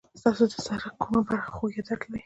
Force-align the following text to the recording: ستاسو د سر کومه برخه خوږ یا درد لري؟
ستاسو 0.19 0.43
د 0.51 0.53
سر 0.65 0.81
کومه 1.01 1.21
برخه 1.27 1.49
خوږ 1.55 1.71
یا 1.77 1.83
درد 1.87 2.01
لري؟ 2.09 2.19